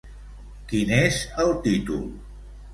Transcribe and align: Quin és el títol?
Quin 0.71 0.95
és 1.01 1.21
el 1.45 1.55
títol? 1.69 2.05